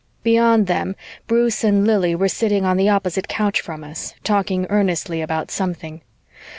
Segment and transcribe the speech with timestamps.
[0.23, 0.95] Beyond them,
[1.27, 6.01] Bruce and Lili were sitting on the opposite couch from us, talking earnestly about something.